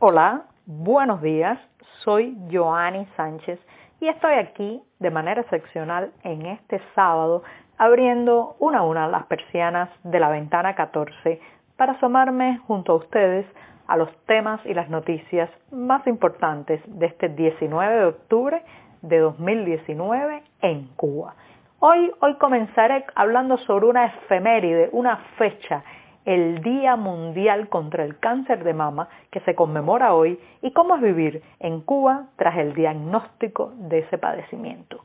Hola, 0.00 0.44
buenos 0.64 1.20
días. 1.22 1.58
Soy 2.04 2.38
Joanny 2.52 3.04
Sánchez 3.16 3.58
y 3.98 4.06
estoy 4.06 4.34
aquí 4.34 4.80
de 5.00 5.10
manera 5.10 5.40
excepcional 5.40 6.12
en 6.22 6.46
este 6.46 6.80
sábado 6.94 7.42
abriendo 7.78 8.54
una 8.60 8.78
a 8.78 8.82
una 8.82 9.08
las 9.08 9.26
persianas 9.26 9.90
de 10.04 10.20
la 10.20 10.28
ventana 10.28 10.76
14 10.76 11.40
para 11.76 11.94
asomarme 11.94 12.58
junto 12.68 12.92
a 12.92 12.94
ustedes 12.94 13.44
a 13.88 13.96
los 13.96 14.08
temas 14.26 14.60
y 14.66 14.72
las 14.72 14.88
noticias 14.88 15.50
más 15.72 16.06
importantes 16.06 16.80
de 16.86 17.06
este 17.06 17.30
19 17.30 17.96
de 17.96 18.04
octubre 18.04 18.62
de 19.02 19.18
2019 19.18 20.44
en 20.60 20.86
Cuba. 20.94 21.34
Hoy, 21.80 22.12
hoy 22.20 22.34
comenzaré 22.34 23.04
hablando 23.16 23.58
sobre 23.58 23.86
una 23.86 24.06
efeméride, 24.06 24.90
una 24.92 25.16
fecha 25.38 25.82
el 26.28 26.60
Día 26.60 26.96
Mundial 26.96 27.70
contra 27.70 28.04
el 28.04 28.18
Cáncer 28.18 28.62
de 28.62 28.74
Mama 28.74 29.08
que 29.30 29.40
se 29.40 29.54
conmemora 29.54 30.12
hoy 30.12 30.38
y 30.60 30.72
cómo 30.72 30.96
es 30.96 31.00
vivir 31.00 31.42
en 31.58 31.80
Cuba 31.80 32.26
tras 32.36 32.58
el 32.58 32.74
diagnóstico 32.74 33.72
de 33.76 34.00
ese 34.00 34.18
padecimiento. 34.18 35.00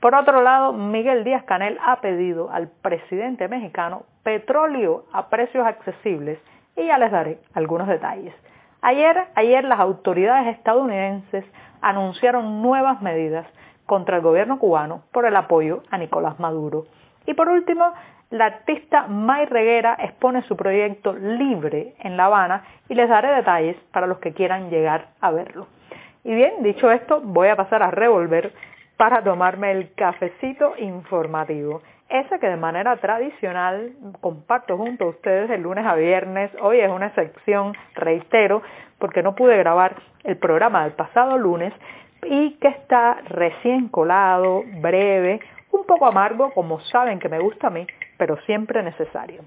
Por 0.00 0.16
otro 0.16 0.42
lado, 0.42 0.72
Miguel 0.72 1.22
Díaz 1.22 1.44
Canel 1.44 1.78
ha 1.80 2.00
pedido 2.00 2.50
al 2.50 2.66
presidente 2.66 3.46
mexicano 3.46 4.02
petróleo 4.24 5.04
a 5.12 5.28
precios 5.28 5.64
accesibles 5.64 6.40
y 6.74 6.88
ya 6.88 6.98
les 6.98 7.12
daré 7.12 7.38
algunos 7.54 7.86
detalles. 7.86 8.34
Ayer, 8.82 9.28
ayer 9.36 9.62
las 9.64 9.78
autoridades 9.78 10.56
estadounidenses 10.56 11.44
anunciaron 11.82 12.62
nuevas 12.62 13.00
medidas 13.00 13.46
contra 13.86 14.16
el 14.16 14.22
gobierno 14.22 14.58
cubano 14.58 15.02
por 15.12 15.24
el 15.24 15.36
apoyo 15.36 15.84
a 15.92 15.98
Nicolás 15.98 16.40
Maduro. 16.40 16.86
Y 17.26 17.34
por 17.34 17.48
último, 17.48 17.92
la 18.30 18.46
artista 18.46 19.06
May 19.06 19.46
Reguera 19.46 19.96
expone 20.00 20.42
su 20.42 20.56
proyecto 20.56 21.12
Libre 21.12 21.94
en 22.00 22.16
La 22.16 22.26
Habana 22.26 22.64
y 22.88 22.94
les 22.94 23.08
daré 23.08 23.28
detalles 23.34 23.76
para 23.92 24.06
los 24.06 24.18
que 24.18 24.32
quieran 24.32 24.70
llegar 24.70 25.08
a 25.20 25.30
verlo. 25.30 25.66
Y 26.24 26.34
bien, 26.34 26.62
dicho 26.62 26.90
esto, 26.90 27.20
voy 27.20 27.48
a 27.48 27.56
pasar 27.56 27.82
a 27.82 27.90
revolver 27.90 28.52
para 28.96 29.22
tomarme 29.22 29.72
el 29.72 29.92
cafecito 29.94 30.74
informativo. 30.78 31.82
Ese 32.08 32.38
que 32.38 32.48
de 32.48 32.56
manera 32.56 32.96
tradicional 32.96 33.92
comparto 34.20 34.76
junto 34.76 35.04
a 35.04 35.08
ustedes 35.08 35.48
de 35.48 35.58
lunes 35.58 35.86
a 35.86 35.94
viernes. 35.94 36.50
Hoy 36.60 36.80
es 36.80 36.90
una 36.90 37.06
excepción, 37.06 37.74
reitero, 37.94 38.62
porque 38.98 39.22
no 39.22 39.34
pude 39.34 39.56
grabar 39.56 39.96
el 40.22 40.36
programa 40.36 40.84
del 40.84 40.92
pasado 40.92 41.36
lunes 41.38 41.72
y 42.24 42.52
que 42.54 42.68
está 42.68 43.18
recién 43.28 43.88
colado, 43.88 44.62
breve, 44.80 45.40
un 45.74 45.84
poco 45.84 46.06
amargo, 46.06 46.52
como 46.52 46.80
saben 46.80 47.18
que 47.18 47.28
me 47.28 47.38
gusta 47.38 47.68
a 47.68 47.70
mí, 47.70 47.86
pero 48.16 48.36
siempre 48.46 48.82
necesario. 48.82 49.42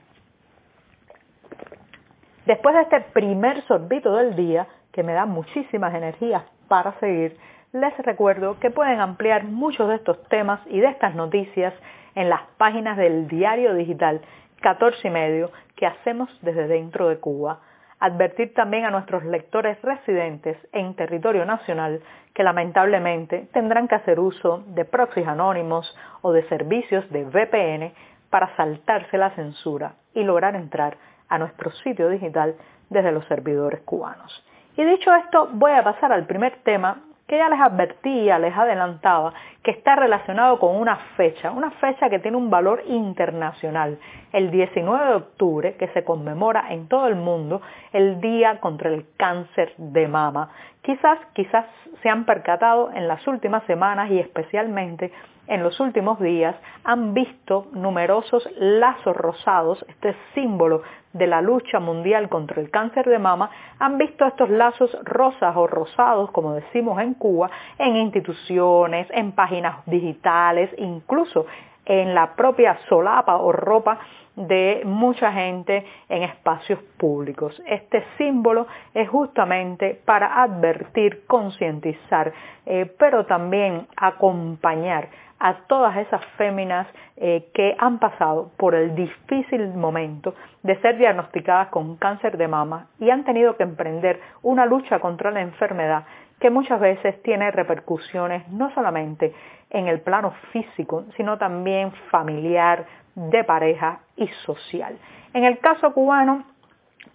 Después 2.46 2.76
de 2.76 2.82
este 2.84 3.02
primer 3.02 3.62
sorbito 3.64 4.16
del 4.16 4.36
día, 4.36 4.68
que 4.92 5.04
me 5.04 5.14
da 5.14 5.26
muchísimas 5.26 5.94
energías 5.94 6.44
para 6.68 6.94
seguir, 7.00 7.38
les 7.74 7.98
recuerdo 8.00 8.60
que 8.60 8.72
pueden 8.72 9.00
ampliar 9.00 9.44
muchos 9.44 9.90
de 9.90 9.96
estos 9.96 10.24
temas 10.30 10.62
y 10.68 10.80
de 10.80 10.88
estas 10.88 11.14
noticias 11.16 11.74
en 12.16 12.30
las 12.30 12.42
páginas 12.58 12.98
del 12.98 13.28
diario 13.28 13.74
digital 13.74 14.22
14 14.62 15.08
y 15.08 15.12
medio 15.12 15.52
que 15.76 15.86
hacemos 15.86 16.30
desde 16.42 16.68
dentro 16.68 17.10
de 17.10 17.20
Cuba. 17.20 17.60
Advertir 18.00 18.54
también 18.54 18.86
a 18.86 18.92
nuestros 18.92 19.26
lectores 19.26 19.82
residentes 19.82 20.56
en 20.72 20.96
territorio 20.96 21.46
nacional 21.46 22.02
que 22.36 22.44
lamentablemente 22.44 23.48
tendrán 23.54 23.88
que 23.88 23.96
hacer 23.96 24.20
uso 24.20 24.64
de 24.68 24.86
proxies 24.86 25.28
anónimos 25.28 25.98
o 26.22 26.32
de 26.32 26.48
servicios 26.48 27.10
de 27.10 27.26
VPN 27.26 27.94
para 28.30 28.56
saltarse 28.56 29.18
la 29.18 29.32
censura 29.32 29.96
y 30.14 30.24
lograr 30.24 30.56
entrar 30.56 30.98
a 31.28 31.40
nuestro 31.40 31.72
sitio 31.72 32.10
digital 32.10 32.56
desde 32.90 33.12
los 33.12 33.26
servidores 33.26 33.82
cubanos. 33.82 34.46
Y 34.76 34.84
dicho 34.84 35.12
esto, 35.16 35.50
voy 35.54 35.72
a 35.72 35.84
pasar 35.84 36.12
al 36.12 36.28
primer 36.28 36.58
tema 36.64 37.02
que 37.28 37.38
ya 37.38 37.50
les 37.50 37.60
advertía, 37.60 38.40
les 38.40 38.56
adelantaba, 38.56 39.34
que 39.62 39.72
está 39.72 39.96
relacionado 39.96 40.60
con 40.60 40.76
una 40.76 40.96
fecha, 41.18 41.52
una 41.52 41.72
fecha 41.72 42.10
que 42.10 42.20
tiene 42.20 42.38
un 42.38 42.50
valor 42.50 42.84
internacional, 42.88 44.00
el 44.32 44.50
19 44.50 45.06
de 45.06 45.16
octubre, 45.16 45.76
que 45.76 45.90
se 45.90 46.06
conmemora 46.06 46.72
en 46.74 46.88
todo 46.88 47.08
el 47.08 47.16
mundo 47.16 47.62
el 47.92 48.22
Día 48.22 48.60
contra 48.62 48.90
el 48.90 49.06
Cáncer 49.18 49.74
de 49.78 50.08
Mama. 50.08 50.50
Quizás, 50.82 51.20
quizás 51.34 51.66
se 52.02 52.10
han 52.10 52.26
percatado 52.26 52.92
en 52.94 53.10
las 53.10 53.28
últimas 53.28 53.64
semanas 53.66 54.10
y 54.10 54.20
especialmente 54.20 55.12
en 55.48 55.64
los 55.64 55.80
últimos 55.80 56.20
días 56.20 56.56
han 56.84 57.14
visto 57.14 57.68
numerosos 57.74 58.48
lazos 58.58 59.16
rosados, 59.16 59.84
este 59.88 60.16
símbolo 60.34 60.84
de 61.14 61.28
la 61.28 61.42
lucha 61.42 61.80
mundial 61.80 62.30
contra 62.30 62.62
el 62.62 62.70
cáncer 62.70 63.08
de 63.08 63.20
mama, 63.20 63.50
han 63.80 63.98
visto 63.98 64.26
estos 64.26 64.50
lazos 64.50 64.96
rosas 65.04 65.56
o 65.56 65.68
rosados, 65.68 66.32
como 66.32 66.54
decimos 66.54 67.02
en 67.02 67.14
Cuba, 67.16 67.50
en 67.78 67.96
instituciones, 67.96 69.08
en 69.12 69.32
páginas 69.32 69.86
digitales, 69.86 70.70
incluso 70.78 71.46
en 71.86 72.14
la 72.14 72.36
propia 72.36 72.78
solapa 72.90 73.38
o 73.38 73.52
ropa 73.52 74.00
de 74.38 74.84
mucha 74.86 75.34
gente 75.34 75.84
en 76.08 76.24
espacios 76.24 76.80
públicos. 76.98 77.60
Este 77.66 78.04
símbolo 78.18 78.68
es 78.94 79.10
justamente 79.10 80.00
para 80.06 80.44
advertir, 80.44 81.26
concientizar, 81.26 82.32
eh, 82.66 82.86
pero 83.00 83.26
también 83.26 83.88
acompañar 83.98 85.10
a 85.40 85.56
todas 85.68 85.98
esas 85.98 86.24
féminas 86.38 86.88
eh, 87.16 87.50
que 87.54 87.76
han 87.78 88.00
pasado 88.00 88.52
por 88.58 88.76
el 88.76 88.96
difícil 88.96 89.68
momento 89.74 90.34
de 90.64 90.80
ser 90.82 90.98
diagnosticadas 90.98 91.70
con 91.70 91.96
cáncer 91.98 92.38
de 92.38 92.48
mama 92.48 92.88
y 93.00 93.10
han 93.10 93.24
tenido 93.24 93.56
que 93.56 93.64
emprender 93.64 94.20
una 94.42 94.66
lucha 94.66 95.00
contra 95.00 95.32
la 95.32 95.42
enfermedad 95.42 96.06
que 96.40 96.50
muchas 96.50 96.80
veces 96.80 97.22
tiene 97.24 97.52
repercusiones 97.52 98.48
no 98.50 98.72
solamente 98.74 99.34
en 99.70 99.88
el 99.88 100.02
plano 100.02 100.34
físico, 100.52 101.06
sino 101.16 101.38
también 101.38 101.92
familiar, 102.12 102.86
de 103.16 103.44
pareja 103.44 104.02
y 104.16 104.28
social. 104.46 104.96
En 105.34 105.44
el 105.44 105.58
caso 105.58 105.92
cubano, 105.94 106.44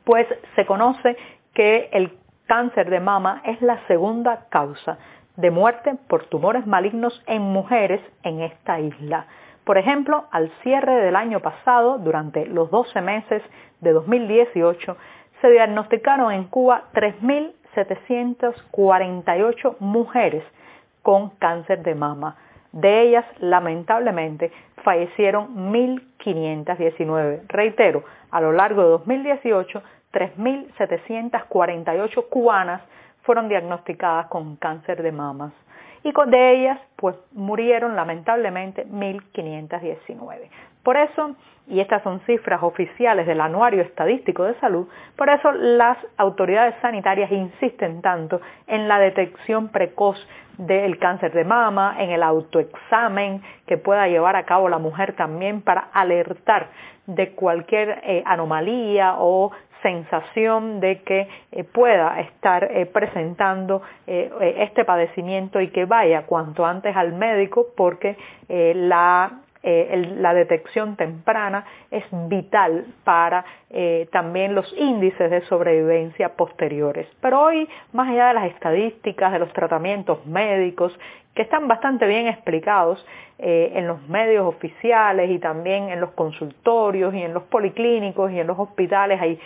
pues 0.05 0.27
se 0.57 0.67
conoce 0.67 1.17
que 1.55 1.89
el 1.93 2.19
cáncer 2.47 2.91
de 2.91 2.99
mama 2.99 3.41
es 3.45 3.63
la 3.63 3.87
segunda 3.87 4.47
causa 4.49 4.99
de 5.37 5.51
muerte 5.51 5.95
por 6.09 6.25
tumores 6.25 6.67
malignos 6.67 7.23
en 7.27 7.43
mujeres 7.43 8.01
en 8.25 8.41
esta 8.41 8.81
isla. 8.81 9.27
Por 9.65 9.79
ejemplo, 9.79 10.25
al 10.33 10.51
cierre 10.63 10.97
del 11.05 11.15
año 11.15 11.41
pasado, 11.41 11.99
durante 11.99 12.47
los 12.47 12.71
12 12.71 13.01
meses 13.01 13.43
de 13.81 13.93
2018, 13.93 14.97
se 15.41 15.51
diagnosticaron 15.51 16.33
en 16.33 16.45
Cuba 16.45 16.85
3.748 17.75 19.77
mujeres 19.81 20.45
con 21.03 21.31
cáncer 21.31 21.83
de 21.83 21.95
mama. 21.95 22.37
De 22.73 23.03
ellas, 23.03 23.25
lamentablemente, 23.39 24.53
fallecieron 24.83 25.73
1.519. 25.73 27.43
Reitero, 27.49 28.05
a 28.31 28.41
lo 28.41 28.53
largo 28.53 28.83
de 28.83 28.89
2018, 28.89 29.83
3.748 30.13 32.29
cubanas 32.29 32.83
fueron 33.23 33.49
diagnosticadas 33.49 34.27
con 34.27 34.57
cáncer 34.57 35.03
de 35.03 35.13
mamas 35.13 35.53
y 36.05 36.13
de 36.13 36.53
ellas 36.53 36.79
pues 36.97 37.17
murieron 37.33 37.97
lamentablemente 37.97 38.85
1519. 38.85 40.51
Por 40.83 40.97
eso, 40.97 41.37
y 41.69 41.81
estas 41.81 42.03
son 42.03 42.21
cifras 42.21 42.63
oficiales 42.63 43.27
del 43.27 43.41
Anuario 43.41 43.83
Estadístico 43.83 44.45
de 44.45 44.59
Salud, 44.61 44.89
por 45.17 45.29
eso 45.31 45.53
las 45.53 45.97
autoridades 46.17 46.75
sanitarias 46.83 47.31
insisten 47.31 48.03
tanto 48.03 48.41
en 48.67 48.89
la 48.89 48.99
detección 48.99 49.69
precoz 49.69 50.17
del 50.59 50.99
cáncer 50.99 51.33
de 51.33 51.45
mama, 51.45 51.97
en 51.99 52.11
el 52.11 52.23
autoexamen 52.23 53.43
que 53.67 53.79
pueda 53.79 54.09
llevar 54.09 54.37
a 54.37 54.45
cabo 54.45 54.69
la 54.69 54.79
mujer 54.79 55.15
también 55.15 55.63
para 55.63 55.89
alertar 55.93 56.69
de 57.07 57.31
cualquier 57.33 58.01
eh, 58.05 58.23
anomalía 58.27 59.17
o 59.19 59.51
sensación 59.83 60.79
de 60.79 61.03
que 61.03 61.29
eh, 61.51 61.65
pueda 61.65 62.21
estar 62.21 62.65
eh, 62.65 62.87
presentando 62.87 63.83
este 64.07 64.85
padecimiento 64.85 65.61
y 65.61 65.69
que 65.69 65.87
vaya 65.87 66.23
cuanto 66.27 66.65
antes 66.65 66.95
al 66.97 67.13
médico 67.13 67.67
porque 67.77 68.17
la 68.49 69.42
eh, 69.63 70.15
la 70.19 70.35
detección 70.35 70.97
temprana 70.97 71.65
es 71.91 72.05
vital 72.29 72.87
para 73.05 73.45
eh, 73.71 74.09
también 74.11 74.55
los 74.55 74.73
índices 74.77 75.31
de 75.31 75.43
sobrevivencia 75.43 76.31
posteriores. 76.37 77.07
Pero 77.21 77.43
hoy, 77.43 77.69
más 77.93 78.09
allá 78.09 78.29
de 78.29 78.35
las 78.35 78.47
estadísticas, 78.47 79.33
de 79.33 79.39
los 79.39 79.53
tratamientos 79.53 80.27
médicos, 80.27 80.99
que 81.35 81.43
están 81.43 81.67
bastante 81.69 82.07
bien 82.07 82.27
explicados 82.27 83.05
eh, 83.39 83.73
en 83.75 83.87
los 83.87 84.07
medios 84.09 84.47
oficiales 84.47 85.31
y 85.31 85.39
también 85.39 85.89
en 85.89 86.01
los 86.01 86.11
consultorios 86.11 87.15
y 87.15 87.23
en 87.23 87.33
los 87.33 87.45
policlínicos 87.45 88.31
y 88.31 88.41
en 88.41 88.47
los 88.47 88.59
hospitales. 88.59 89.21
Hay 89.21 89.39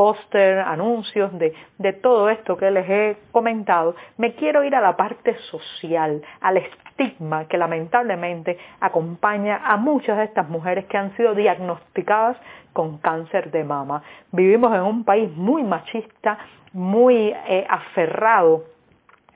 póster, 0.00 0.60
anuncios 0.60 1.30
de, 1.38 1.52
de 1.76 1.92
todo 1.92 2.30
esto 2.30 2.56
que 2.56 2.70
les 2.70 2.88
he 2.88 3.16
comentado, 3.32 3.94
me 4.16 4.34
quiero 4.34 4.64
ir 4.64 4.74
a 4.74 4.80
la 4.80 4.96
parte 4.96 5.36
social, 5.50 6.22
al 6.40 6.56
estigma 6.56 7.44
que 7.44 7.58
lamentablemente 7.58 8.56
acompaña 8.80 9.60
a 9.62 9.76
muchas 9.76 10.16
de 10.16 10.24
estas 10.24 10.48
mujeres 10.48 10.86
que 10.86 10.96
han 10.96 11.14
sido 11.18 11.34
diagnosticadas 11.34 12.38
con 12.72 12.96
cáncer 12.96 13.50
de 13.50 13.62
mama. 13.62 14.02
Vivimos 14.32 14.74
en 14.74 14.80
un 14.80 15.04
país 15.04 15.30
muy 15.36 15.64
machista, 15.64 16.38
muy 16.72 17.34
eh, 17.46 17.66
aferrado 17.68 18.64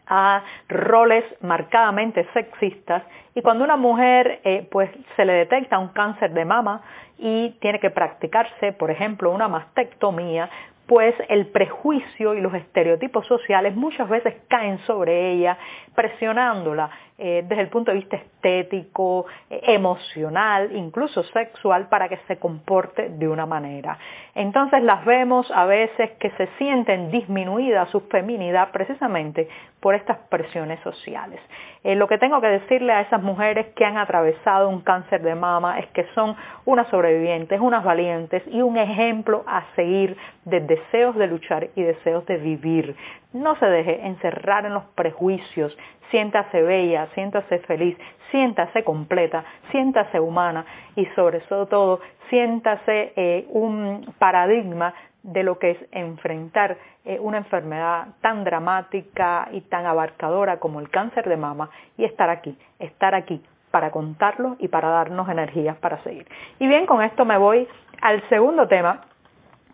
a 0.06 0.42
roles 0.68 1.24
marcadamente 1.40 2.26
sexistas 2.32 3.02
y 3.34 3.42
cuando 3.42 3.64
una 3.64 3.76
mujer 3.76 4.40
eh, 4.44 4.66
pues 4.70 4.90
se 5.16 5.24
le 5.24 5.32
detecta 5.32 5.78
un 5.78 5.88
cáncer 5.88 6.32
de 6.32 6.44
mama 6.44 6.82
y 7.18 7.50
tiene 7.60 7.80
que 7.80 7.90
practicarse, 7.90 8.72
por 8.72 8.90
ejemplo, 8.90 9.30
una 9.30 9.48
mastectomía, 9.48 10.50
pues 10.86 11.14
el 11.28 11.46
prejuicio 11.46 12.34
y 12.34 12.40
los 12.40 12.52
estereotipos 12.54 13.26
sociales 13.26 13.74
muchas 13.74 14.08
veces 14.08 14.34
caen 14.48 14.78
sobre 14.80 15.32
ella, 15.32 15.56
presionándola 15.94 16.90
eh, 17.16 17.44
desde 17.48 17.62
el 17.62 17.68
punto 17.68 17.92
de 17.92 17.98
vista 17.98 18.16
estético, 18.16 19.26
eh, 19.48 19.60
emocional, 19.68 20.74
incluso 20.74 21.22
sexual, 21.22 21.88
para 21.88 22.08
que 22.08 22.18
se 22.26 22.38
comporte 22.38 23.08
de 23.08 23.28
una 23.28 23.46
manera. 23.46 23.96
Entonces 24.34 24.82
las 24.82 25.04
vemos 25.04 25.48
a 25.52 25.64
veces 25.64 26.10
que 26.18 26.30
se 26.30 26.48
sienten 26.58 27.12
disminuida 27.12 27.86
su 27.86 28.00
feminidad 28.08 28.72
precisamente 28.72 29.48
por 29.78 29.94
estas 29.94 30.18
presiones 30.28 30.80
sociales. 30.80 31.40
Eh, 31.84 31.94
lo 31.94 32.08
que 32.08 32.18
tengo 32.18 32.40
que 32.40 32.48
decirle 32.48 32.92
a 32.92 33.02
esas 33.02 33.22
mujeres 33.22 33.66
que 33.76 33.84
han 33.84 33.96
atravesado 33.96 34.68
un 34.68 34.80
cáncer 34.80 35.22
de 35.22 35.36
mama 35.36 35.78
es 35.78 35.86
que 35.88 36.06
son 36.16 36.34
unas 36.64 36.88
sobrevivientes, 36.88 37.60
unas 37.60 37.84
valientes 37.84 38.42
y 38.48 38.60
un 38.60 38.76
ejemplo 38.76 39.44
a 39.46 39.62
seguir 39.76 40.16
de 40.46 40.60
deseos 40.60 41.14
de 41.14 41.28
luchar 41.28 41.68
y 41.76 41.82
deseos 41.82 42.26
de 42.26 42.38
vivir. 42.38 42.96
No 43.34 43.56
se 43.56 43.66
deje 43.66 44.06
encerrar 44.06 44.64
en 44.64 44.74
los 44.74 44.84
prejuicios, 44.94 45.76
siéntase 46.12 46.62
bella, 46.62 47.08
siéntase 47.14 47.58
feliz, 47.58 47.98
siéntase 48.30 48.84
completa, 48.84 49.44
siéntase 49.72 50.20
humana 50.20 50.64
y 50.94 51.04
sobre 51.16 51.40
todo 51.40 52.00
siéntase 52.30 53.12
eh, 53.16 53.46
un 53.50 54.14
paradigma 54.20 54.94
de 55.24 55.42
lo 55.42 55.58
que 55.58 55.72
es 55.72 55.78
enfrentar 55.90 56.76
eh, 57.04 57.18
una 57.20 57.38
enfermedad 57.38 58.06
tan 58.20 58.44
dramática 58.44 59.48
y 59.50 59.62
tan 59.62 59.84
abarcadora 59.84 60.60
como 60.60 60.78
el 60.78 60.88
cáncer 60.88 61.28
de 61.28 61.36
mama 61.36 61.70
y 61.96 62.04
estar 62.04 62.30
aquí, 62.30 62.56
estar 62.78 63.16
aquí 63.16 63.42
para 63.72 63.90
contarlo 63.90 64.54
y 64.60 64.68
para 64.68 64.90
darnos 64.90 65.28
energías 65.28 65.76
para 65.78 66.00
seguir. 66.04 66.28
Y 66.60 66.68
bien, 66.68 66.86
con 66.86 67.02
esto 67.02 67.24
me 67.24 67.36
voy 67.36 67.66
al 68.00 68.22
segundo 68.28 68.68
tema 68.68 69.00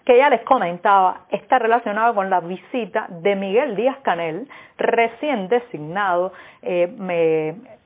que 0.05 0.17
ya 0.17 0.31
les 0.31 0.43
comentaba 0.43 1.23
está 1.31 1.59
relacionado 1.59 2.15
con 2.15 2.31
la 2.31 2.41
visita 2.41 3.07
de 3.09 3.37
Miguel 3.37 3.77
Díaz 3.77 3.99
Canel, 4.03 4.49
recién 4.79 5.49
designado 5.49 6.33
eh, 6.63 6.93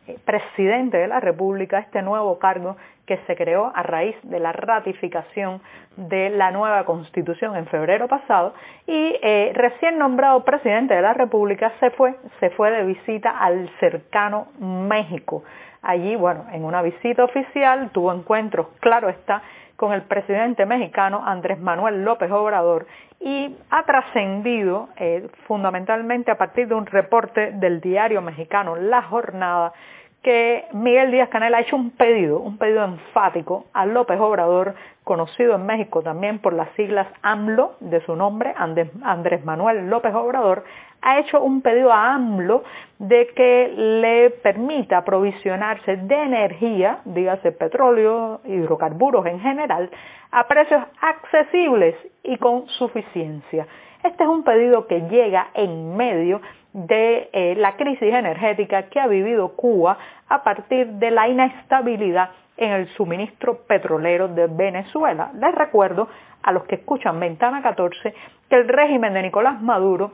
eh, 0.07 0.19
presidente 0.25 0.99
de 0.99 1.09
la 1.09 1.21
República, 1.21 1.79
este 1.79 2.03
nuevo 2.03 2.39
cargo 2.39 2.77
que 3.07 3.19
se 3.27 3.37
creó 3.37 3.71
a 3.75 3.83
raíz 3.83 4.17
de 4.23 4.41
la 4.41 4.53
ratificación 4.53 5.61
de 5.97 6.31
la 6.31 6.51
nueva 6.51 6.85
constitución 6.85 7.57
en 7.57 7.67
febrero 7.67 8.09
pasado 8.09 8.55
y 8.87 9.17
eh, 9.23 9.53
recién 9.55 9.99
nombrado 9.99 10.45
presidente 10.45 10.95
de 10.95 11.03
la 11.03 11.15
República 11.15 11.73
se 11.81 11.91
fue, 11.91 12.15
se 12.41 12.51
fue 12.51 12.71
de 12.71 12.85
visita 12.85 13.31
al 13.31 13.69
cercano 13.81 14.49
México. 14.59 15.45
Allí, 15.83 16.17
bueno, 16.17 16.47
en 16.53 16.65
una 16.65 16.81
visita 16.81 17.25
oficial 17.25 17.91
tuvo 17.93 18.13
encuentros, 18.13 18.69
claro 18.81 19.11
está, 19.11 19.43
con 19.77 19.93
el 19.93 20.03
presidente 20.03 20.65
mexicano 20.67 21.23
Andrés 21.25 21.59
Manuel 21.59 22.05
López 22.05 22.31
Obrador 22.31 22.87
y 23.21 23.57
ha 23.71 23.83
trascendido 23.85 24.89
eh, 24.97 25.29
fundamentalmente 25.47 26.31
a 26.31 26.39
partir 26.39 26.69
de 26.69 26.75
un 26.75 26.87
reporte 26.87 27.53
del 27.53 27.81
diario 27.81 28.23
mexicano 28.23 28.77
La 28.77 29.03
Jornada 29.03 29.73
que 30.25 30.65
Miguel 30.73 31.13
Díaz 31.13 31.29
Canel 31.29 31.55
ha 31.55 31.61
hecho 31.61 31.77
un 31.77 31.91
pedido, 31.91 32.41
un 32.41 32.57
pedido 32.57 32.83
enfático 32.83 33.67
a 33.75 33.85
López 33.85 34.19
Obrador, 34.19 34.75
conocido 35.05 35.55
en 35.55 35.67
México 35.67 36.03
también 36.03 36.39
por 36.39 36.55
las 36.55 36.71
siglas 36.77 37.07
AMLO, 37.21 37.75
de 37.81 38.01
su 38.07 38.17
nombre, 38.17 38.55
Andrés 38.57 39.45
Manuel 39.45 39.91
López 39.91 40.15
Obrador, 40.15 40.65
ha 41.03 41.19
hecho 41.19 41.43
un 41.43 41.61
pedido 41.61 41.93
a 41.93 42.15
AMLO 42.15 42.65
de 42.99 43.27
que 43.37 43.75
le 43.77 44.31
permita 44.31 44.99
aprovisionarse 44.99 45.97
de 45.99 46.23
energía, 46.23 47.01
dígase 47.05 47.53
petróleo, 47.53 48.41
hidrocarburos 48.47 49.27
en 49.27 49.41
general, 49.41 49.91
a 50.31 50.49
precios 50.49 50.83
accesibles 51.03 51.95
y 52.23 52.39
con 52.39 52.67
suficiencia. 52.69 53.67
Este 54.03 54.23
es 54.23 54.29
un 54.29 54.43
pedido 54.43 54.87
que 54.87 55.03
llega 55.03 55.49
en 55.53 55.95
medio 55.97 56.41
de 56.75 57.31
eh, 57.33 57.55
la 57.57 57.77
crisis 57.77 58.13
energética 58.13 58.89
que 58.89 58.99
ha 58.99 59.07
vivido 59.07 59.55
Cuba 59.55 59.97
a 60.29 60.43
partir 60.43 60.89
de 60.89 61.13
la 61.13 61.29
inestabilidad 61.29 62.31
en 62.57 62.73
el 62.73 62.89
suministro 62.97 63.61
petrolero 63.67 64.27
de 64.29 64.49
Venezuela. 64.49 65.31
Les 65.35 65.55
recuerdo 65.55 66.09
a 66.43 66.53
los 66.53 66.65
que 66.65 66.75
escuchan 66.77 67.19
Ventana 67.21 67.63
14 67.63 68.15
que 68.51 68.57
el 68.57 68.69
régimen 68.69 69.15
de 69.15 69.23
Nicolás 69.23 69.63
Maduro 69.63 70.13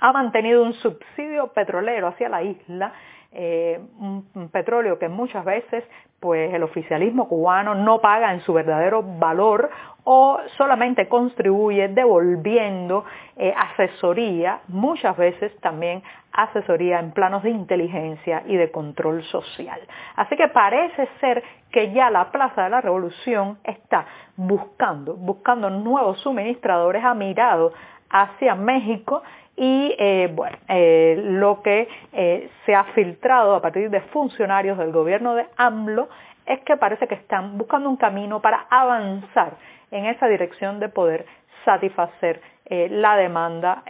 ha 0.00 0.12
mantenido 0.12 0.62
un 0.62 0.74
subsidio 0.74 1.48
petrolero 1.48 2.08
hacia 2.08 2.28
la 2.28 2.42
isla 2.42 2.92
eh, 3.32 3.80
un, 4.00 4.48
petróleo 4.50 4.98
que 4.98 5.08
muchas 5.08 5.44
veces 5.44 5.84
pues 6.18 6.52
el 6.52 6.64
oficialismo 6.64 7.28
cubano 7.28 7.74
no 7.74 8.00
paga 8.00 8.34
en 8.34 8.40
su 8.40 8.52
verdadero 8.52 9.02
valor 9.02 9.70
o 10.04 10.38
solamente 10.56 11.08
contribuye 11.08 11.88
devolviendo 11.88 13.04
eh, 13.36 13.54
asesoría, 13.56 14.60
muchas 14.68 15.16
veces 15.16 15.56
también 15.60 16.02
asesoría 16.32 16.98
en 16.98 17.12
planos 17.12 17.42
de 17.42 17.50
inteligencia 17.50 18.42
y 18.46 18.56
de 18.56 18.70
control 18.70 19.22
social. 19.24 19.80
Así 20.16 20.36
que 20.36 20.48
parece 20.48 21.08
ser 21.20 21.42
que 21.70 21.92
ya 21.92 22.10
la 22.10 22.30
Plaza 22.32 22.64
de 22.64 22.70
la 22.70 22.80
Revolución 22.80 23.58
está 23.64 24.06
buscando, 24.36 25.14
buscando 25.14 25.70
nuevos 25.70 26.20
suministradores, 26.20 27.04
ha 27.04 27.14
mirado 27.14 27.72
hacia 28.10 28.54
México 28.56 29.22
y 29.60 29.94
eh, 29.98 30.30
bueno, 30.34 30.56
eh, 30.68 31.20
lo 31.22 31.60
que 31.60 31.86
eh, 32.14 32.48
se 32.64 32.74
ha 32.74 32.84
filtrado 32.94 33.54
a 33.54 33.60
partir 33.60 33.90
de 33.90 34.00
funcionarios 34.00 34.78
del 34.78 34.90
gobierno 34.90 35.34
de 35.34 35.44
AMLO 35.58 36.08
es 36.46 36.60
que 36.60 36.78
parece 36.78 37.06
que 37.06 37.14
están 37.16 37.58
buscando 37.58 37.90
un 37.90 37.98
camino 37.98 38.40
para 38.40 38.64
avanzar 38.70 39.52
en 39.90 40.06
esa 40.06 40.28
dirección 40.28 40.80
de 40.80 40.88
poder 40.88 41.26
satisfacer 41.66 42.40
la 42.70 43.16
demanda 43.16 43.82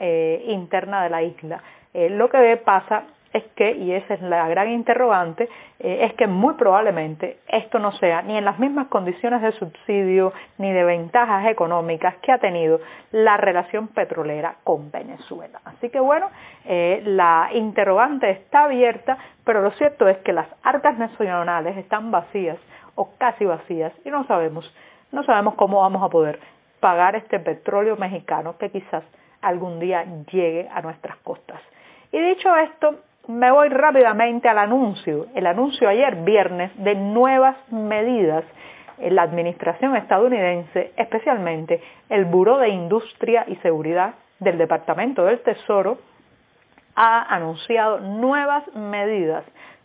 interna 0.47 1.05
de 1.05 1.11
la 1.11 1.23
isla. 1.23 1.63
lo 1.93 2.29
que 2.31 2.57
pasa 2.65 3.05
es 3.33 3.45
que, 3.55 3.73
y 3.73 3.93
esa 3.93 4.15
es 4.15 4.23
la 4.23 4.49
gran 4.49 4.71
interrogante, 4.71 5.49
eh, 5.79 6.01
es 6.03 6.15
que 6.15 6.27
muy 6.27 6.55
probablemente 6.55 7.39
esto 7.47 7.79
no 7.79 7.93
sea 7.93 8.23
ni 8.23 8.37
en 8.37 8.45
las 8.45 8.59
mismas 8.59 8.89
condiciones 8.89 9.41
de 9.43 9.53
subsidio 9.53 10.33
ni 10.59 10.73
de 10.73 10.85
ventajas 10.85 11.47
económicas 11.47 12.17
que 12.23 12.33
ha 12.33 12.39
tenido 12.39 12.81
la 13.13 13.37
relación 13.37 13.89
petrolera 13.89 14.57
con 14.65 14.91
Venezuela. 14.91 15.61
Así 15.65 15.91
que 15.91 16.01
bueno, 16.01 16.29
eh, 16.65 17.03
la 17.05 17.51
interrogante 17.55 18.31
está 18.31 18.65
abierta, 18.65 19.17
pero 19.45 19.63
lo 19.63 19.71
cierto 19.73 20.09
es 20.09 20.19
que 20.19 20.33
las 20.33 20.49
arcas 20.63 20.99
nacionales 20.99 21.77
están 21.77 22.11
vacías 22.11 22.59
o 22.97 23.11
casi 23.17 23.45
vacías 23.45 23.93
y 24.05 24.11
no 24.11 24.27
sabemos, 24.27 24.75
no 25.13 25.23
sabemos 25.23 25.55
cómo 25.55 25.81
vamos 25.81 26.03
a 26.03 26.09
poder 26.09 26.41
pagar 26.81 27.15
este 27.15 27.39
petróleo 27.39 27.97
mexicano 27.97 28.57
que 28.59 28.71
quizás 28.71 29.05
algún 29.41 29.79
día 29.79 30.05
llegue 30.33 30.69
a 30.73 30.83
nuestras 30.83 31.17
costas. 31.19 31.61
Y 32.13 32.19
dicho 32.19 32.55
esto, 32.57 32.97
me 33.31 33.51
voy 33.51 33.69
rápidamente 33.69 34.49
al 34.49 34.59
anuncio, 34.59 35.27
el 35.35 35.47
anuncio 35.47 35.89
ayer 35.89 36.17
viernes 36.17 36.71
de 36.77 36.95
nuevas 36.95 37.57
medidas 37.71 38.45
en 38.99 39.15
la 39.15 39.23
administración 39.23 39.97
estadounidense, 39.97 40.93
especialmente 40.97 41.81
el 42.09 42.27
Buró 42.27 42.59
de 42.59 42.69
Industria 42.69 43.45
y 43.47 43.57
Seguridad 43.57 44.15
del 44.41 44.59
Departamento 44.59 45.25
del 45.25 45.41
Tesoro, 45.41 45.99
ha 46.97 47.35
anunciado 47.35 48.01
nuevas 48.01 48.65
medidas. 48.75 49.45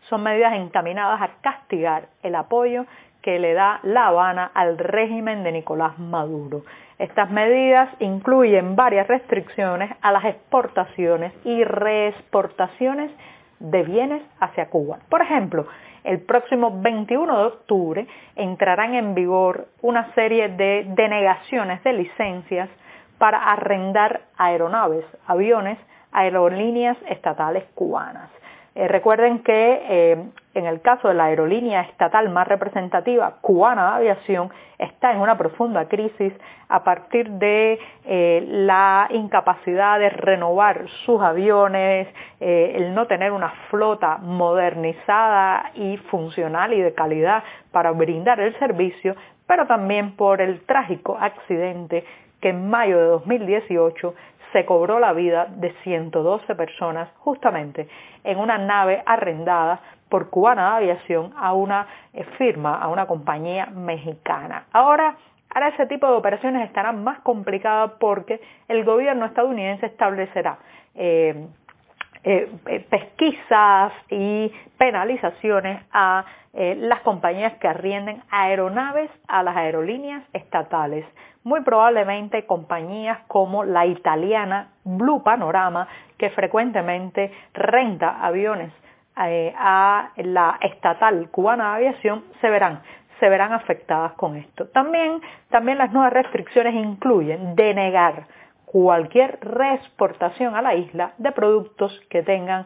Son 0.10 0.22
medidas 0.24 0.54
encaminadas 0.54 1.22
a 1.22 1.30
castigar 1.42 2.08
el 2.24 2.36
apoyo 2.36 2.86
que 3.22 3.40
le 3.40 3.54
da 3.54 3.80
La 3.84 4.08
Habana 4.08 4.52
al 4.54 4.78
régimen 4.78 5.44
de 5.44 5.52
Nicolás 5.52 5.98
Maduro. 5.98 6.64
Estas 6.98 7.30
medidas 7.30 7.90
incluyen 8.00 8.76
varias 8.76 9.08
restricciones 9.08 9.92
a 10.02 10.12
las 10.12 10.24
exportaciones 10.26 11.34
y 11.44 11.64
reexportaciones 11.64 13.12
de 13.60 13.84
bienes 13.84 14.22
hacia 14.40 14.70
Cuba. 14.70 15.00
Por 15.10 15.22
ejemplo, 15.22 15.68
el 16.06 16.22
próximo 16.22 16.82
21 16.82 17.38
de 17.38 17.46
octubre 17.46 18.08
entrarán 18.36 18.94
en 18.94 19.16
vigor 19.16 19.68
una 19.82 20.14
serie 20.14 20.50
de 20.50 20.86
denegaciones 20.96 21.84
de 21.84 21.94
licencias 21.94 22.70
para 23.18 23.52
arrendar 23.52 24.22
aeronaves, 24.38 25.06
aviones, 25.26 25.78
aerolíneas 26.12 26.98
estatales 27.10 27.64
cubanas. 27.74 28.30
Eh, 28.76 28.88
recuerden 28.88 29.40
que 29.40 29.82
eh, 29.90 30.24
en 30.56 30.66
el 30.66 30.82
caso 30.82 31.08
de 31.08 31.14
la 31.14 31.26
aerolínea 31.26 31.82
estatal 31.82 32.30
más 32.30 32.48
representativa, 32.48 33.36
Cubana 33.42 33.84
de 33.84 33.96
Aviación, 34.10 34.50
está 34.80 35.12
en 35.12 35.20
una 35.20 35.38
profunda 35.38 35.88
crisis 35.88 36.34
a 36.68 36.84
partir 36.84 37.30
de 37.30 37.80
eh, 38.06 38.44
la 38.48 39.08
incapacidad 39.12 40.00
de 40.00 40.10
renovar 40.10 40.88
sus 41.06 41.22
aviones, 41.22 42.08
el 42.40 42.94
no 42.94 43.08
tener 43.08 43.32
una 43.32 43.50
flota 43.70 44.18
modernizada 44.18 45.72
y 45.76 45.98
funcional 46.10 46.74
y 46.74 46.82
de 46.82 46.94
calidad 46.94 47.44
para 47.72 47.92
brindar 47.92 48.40
el 48.40 48.58
servicio, 48.60 49.16
pero 49.48 49.68
también 49.68 50.16
por 50.16 50.42
el 50.42 50.62
trágico 50.66 51.18
accidente 51.20 52.04
que 52.42 52.50
en 52.50 52.70
mayo 52.70 52.98
de 52.98 53.06
2018 53.06 54.14
se 54.56 54.66
cobró 54.66 55.00
la 55.00 55.12
vida 55.12 55.48
de 55.50 55.74
112 55.84 56.56
personas 56.56 57.10
justamente 57.18 57.90
en 58.24 58.40
una 58.40 58.58
nave 58.58 59.04
arrendada 59.06 59.82
por 60.08 60.30
Cubana 60.30 60.70
de 60.70 60.76
Aviación 60.78 61.34
a 61.36 61.52
una 61.52 61.86
eh, 62.14 62.24
firma, 62.38 62.78
a 62.78 62.88
una 62.88 63.06
compañía 63.06 63.66
mexicana. 63.66 64.64
Ahora, 64.72 65.18
ahora 65.54 65.68
ese 65.68 65.88
tipo 65.88 66.08
de 66.08 66.14
operaciones 66.14 66.66
estarán 66.66 67.04
más 67.04 67.20
complicadas 67.20 67.92
porque 68.00 68.40
el 68.70 68.86
gobierno 68.86 69.26
estadounidense 69.26 69.88
establecerá 69.88 70.58
eh, 70.96 71.48
eh, 72.26 72.50
pesquisas 72.90 73.94
y 74.10 74.52
penalizaciones 74.78 75.82
a 75.92 76.26
las 76.54 77.02
compañías 77.02 77.52
que 77.60 77.68
arrienden 77.68 78.24
aeronaves 78.32 79.12
a 79.28 79.44
las 79.44 79.58
aerolíneas 79.58 80.24
estatales 80.32 81.06
muy 81.46 81.62
probablemente 81.62 82.46
compañías 82.46 83.20
como 83.28 83.64
la 83.64 83.86
italiana 83.86 84.70
Blue 84.84 85.22
Panorama, 85.24 85.88
que 86.18 86.32
frecuentemente 86.32 87.32
renta 87.54 88.20
aviones 88.26 88.72
eh, 89.26 89.54
a 89.56 90.10
la 90.18 90.58
estatal 90.60 91.30
cubana 91.30 91.70
de 91.70 91.88
aviación, 91.88 92.26
se 92.42 92.50
verán 92.50 92.82
se 93.20 93.30
verán 93.30 93.54
afectadas 93.54 94.12
con 94.14 94.36
esto. 94.36 94.68
También, 94.70 95.22
también 95.50 95.78
las 95.78 95.94
nuevas 95.94 96.12
restricciones 96.12 96.74
incluyen 96.76 97.56
denegar 97.56 98.26
cualquier 98.66 99.40
reexportación 99.42 100.56
a 100.56 100.62
la 100.62 100.76
isla 100.76 101.14
de 101.18 101.32
productos 101.32 102.00
que 102.10 102.24
tengan 102.24 102.66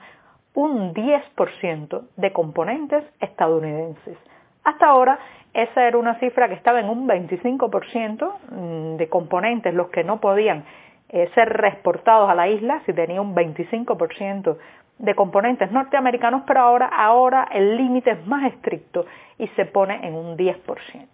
un 0.53 0.93
10% 0.93 2.07
de 2.17 2.33
componentes 2.33 3.03
estadounidenses. 3.19 4.17
Hasta 4.63 4.87
ahora 4.87 5.19
esa 5.53 5.87
era 5.87 5.97
una 5.97 6.19
cifra 6.19 6.47
que 6.47 6.53
estaba 6.53 6.79
en 6.79 6.89
un 6.89 7.07
25% 7.07 8.33
mm, 8.51 8.97
de 8.97 9.09
componentes, 9.09 9.73
los 9.73 9.89
que 9.89 10.03
no 10.03 10.19
podían 10.19 10.63
eh, 11.09 11.29
ser 11.33 11.49
reexportados 11.49 12.29
a 12.29 12.35
la 12.35 12.47
isla, 12.47 12.81
si 12.85 12.93
tenía 12.93 13.21
un 13.21 13.35
25% 13.35 14.57
de 14.99 15.15
componentes 15.15 15.71
norteamericanos, 15.71 16.43
pero 16.45 16.59
ahora, 16.59 16.87
ahora 16.87 17.47
el 17.51 17.77
límite 17.77 18.11
es 18.11 18.27
más 18.27 18.51
estricto 18.51 19.05
y 19.37 19.47
se 19.49 19.65
pone 19.65 20.05
en 20.05 20.13
un 20.13 20.37
10%. 20.37 21.07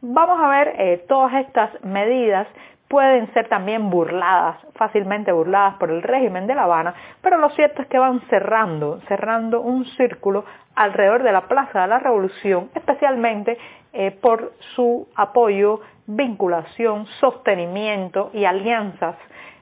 Vamos 0.00 0.40
a 0.40 0.48
ver 0.48 0.74
eh, 0.78 1.04
todas 1.08 1.34
estas 1.34 1.70
medidas 1.84 2.46
pueden 2.92 3.32
ser 3.32 3.48
también 3.48 3.88
burladas, 3.88 4.58
fácilmente 4.74 5.32
burladas 5.32 5.76
por 5.76 5.90
el 5.90 6.02
régimen 6.02 6.46
de 6.46 6.54
La 6.54 6.64
Habana, 6.64 6.94
pero 7.22 7.38
lo 7.38 7.48
cierto 7.48 7.80
es 7.80 7.88
que 7.88 7.98
van 7.98 8.20
cerrando, 8.28 9.00
cerrando 9.08 9.62
un 9.62 9.86
círculo 9.96 10.44
alrededor 10.74 11.22
de 11.22 11.32
la 11.32 11.48
Plaza 11.48 11.80
de 11.80 11.88
la 11.88 12.00
Revolución, 12.00 12.68
especialmente 12.74 13.56
eh, 13.94 14.10
por 14.10 14.52
su 14.74 15.08
apoyo, 15.16 15.80
vinculación, 16.06 17.06
sostenimiento 17.18 18.28
y 18.34 18.44
alianzas 18.44 19.16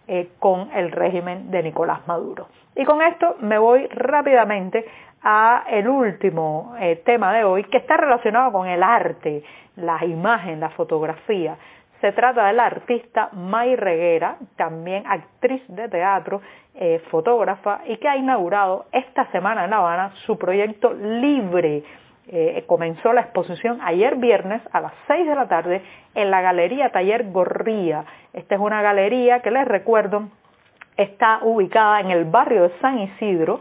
eh, 0.09 0.31
con 0.41 0.69
el 0.75 0.91
régimen 0.91 1.53
de 1.53 1.63
Nicolás 1.63 2.01
Maduro. 2.09 2.49
Y 2.75 2.85
con 2.85 3.01
esto 3.01 3.37
me 3.43 3.59
voy 3.59 3.87
rápidamente 3.93 4.85
a 5.23 5.63
el 5.71 5.87
último 5.87 6.75
eh, 6.81 7.01
tema 7.05 7.33
de 7.33 7.45
hoy 7.45 7.63
que 7.63 7.77
está 7.77 7.97
relacionado 7.97 8.51
con 8.51 8.67
el 8.67 8.83
arte, 8.83 9.45
la 9.77 10.05
imagen, 10.05 10.59
la 10.59 10.71
fotografía. 10.71 11.57
Se 12.00 12.12
trata 12.12 12.47
de 12.47 12.52
la 12.54 12.66
artista 12.66 13.28
May 13.33 13.76
Reguera, 13.76 14.37
también 14.57 15.04
actriz 15.07 15.62
de 15.69 15.88
teatro, 15.88 16.40
eh, 16.75 17.02
fotógrafa, 17.11 17.83
y 17.87 17.97
que 17.99 18.09
ha 18.09 18.16
inaugurado 18.16 18.87
esta 18.92 19.30
semana 19.33 19.64
en 19.64 19.71
La 19.71 19.78
Habana 19.78 20.12
su 20.26 20.38
proyecto 20.38 20.92
Libre. 20.95 21.83
Eh, 22.28 22.64
comenzó 22.66 23.12
la 23.12 23.23
exposición 23.23 23.80
ayer 23.83 24.16
viernes 24.16 24.62
a 24.73 24.80
las 24.80 24.92
6 25.09 25.26
de 25.26 25.35
la 25.35 25.49
tarde 25.49 25.83
en 26.14 26.30
la 26.30 26.40
Galería 26.40 26.90
Taller 26.90 27.30
Gorría. 27.30 28.04
Esta 28.33 28.54
es 28.54 28.61
una 28.61 28.83
galería 28.83 29.40
que 29.40 29.50
les 29.50 29.66
recuerdo 29.66 30.28
está 31.02 31.40
ubicada 31.42 32.00
en 32.00 32.11
el 32.11 32.25
barrio 32.25 32.64
de 32.64 32.73
San 32.80 32.99
Isidro, 32.99 33.61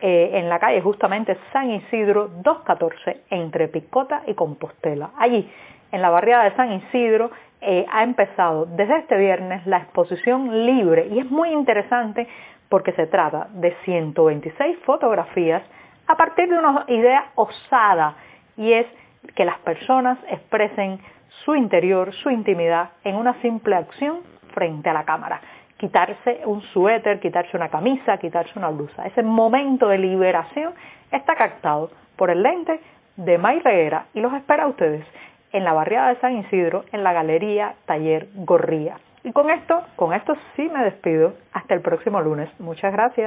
eh, 0.00 0.30
en 0.34 0.48
la 0.48 0.58
calle 0.58 0.80
justamente 0.80 1.36
San 1.52 1.70
Isidro 1.70 2.28
214, 2.28 3.22
entre 3.30 3.68
Picota 3.68 4.22
y 4.26 4.34
Compostela. 4.34 5.10
Allí, 5.18 5.50
en 5.92 6.02
la 6.02 6.10
barriada 6.10 6.44
de 6.44 6.56
San 6.56 6.72
Isidro, 6.72 7.30
eh, 7.60 7.86
ha 7.90 8.02
empezado 8.04 8.66
desde 8.66 8.98
este 8.98 9.16
viernes 9.16 9.66
la 9.66 9.78
exposición 9.78 10.64
libre 10.64 11.08
y 11.10 11.18
es 11.18 11.30
muy 11.30 11.50
interesante 11.50 12.28
porque 12.68 12.92
se 12.92 13.06
trata 13.06 13.48
de 13.52 13.74
126 13.84 14.78
fotografías 14.84 15.62
a 16.06 16.16
partir 16.16 16.48
de 16.48 16.58
una 16.58 16.84
idea 16.86 17.32
osada 17.34 18.14
y 18.56 18.72
es 18.72 18.86
que 19.34 19.44
las 19.44 19.58
personas 19.60 20.18
expresen 20.28 21.00
su 21.44 21.54
interior, 21.54 22.12
su 22.12 22.30
intimidad 22.30 22.90
en 23.04 23.16
una 23.16 23.34
simple 23.42 23.76
acción 23.76 24.20
frente 24.54 24.88
a 24.88 24.92
la 24.92 25.04
cámara. 25.04 25.40
Quitarse 25.78 26.42
un 26.44 26.62
suéter, 26.62 27.20
quitarse 27.20 27.56
una 27.56 27.68
camisa, 27.68 28.18
quitarse 28.18 28.58
una 28.58 28.68
blusa. 28.68 29.06
Ese 29.06 29.22
momento 29.22 29.88
de 29.88 29.98
liberación 29.98 30.74
está 31.10 31.34
captado 31.36 31.90
por 32.16 32.30
el 32.30 32.42
lente 32.42 32.80
de 33.16 33.38
May 33.38 33.60
Reguera 33.60 34.06
y 34.14 34.20
los 34.20 34.32
espera 34.32 34.64
a 34.64 34.68
ustedes 34.68 35.04
en 35.52 35.64
la 35.64 35.72
barriada 35.72 36.08
de 36.08 36.20
San 36.20 36.36
Isidro, 36.36 36.84
en 36.92 37.02
la 37.02 37.12
Galería 37.12 37.74
Taller 37.86 38.28
Gorría. 38.34 38.96
Y 39.24 39.32
con 39.32 39.50
esto, 39.50 39.82
con 39.96 40.14
esto 40.14 40.34
sí 40.54 40.70
me 40.72 40.84
despido. 40.84 41.34
Hasta 41.52 41.74
el 41.74 41.80
próximo 41.80 42.20
lunes. 42.20 42.48
Muchas 42.60 42.92
gracias. 42.92 43.26